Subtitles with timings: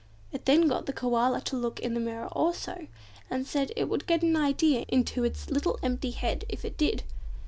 [0.31, 2.87] It then got the Koala to look into the mirror also,
[3.29, 7.03] and said it would get an idea into its little empty head if it did.